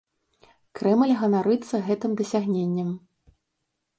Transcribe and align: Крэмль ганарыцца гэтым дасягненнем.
Крэмль 0.79 1.13
ганарыцца 1.19 1.83
гэтым 1.89 2.11
дасягненнем. 2.21 2.89